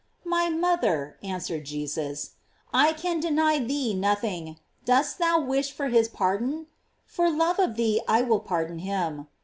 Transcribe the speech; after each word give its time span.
"My 0.25 0.49
Mother," 0.49 1.19
answered 1.21 1.65
Jesus, 1.67 2.31
"I 2.73 2.91
can 2.91 3.19
deny 3.19 3.59
thee 3.59 3.93
nothing; 3.93 4.57
dost 4.83 5.19
thou 5.19 5.39
wish 5.39 5.71
for 5.71 5.89
his 5.89 6.09
pardon? 6.09 6.65
for 7.05 7.29
love 7.29 7.59
of 7.59 7.75
thee 7.75 8.01
I 8.07 8.23
will 8.23 8.39
pardon 8.39 8.79
him. 8.79 9.27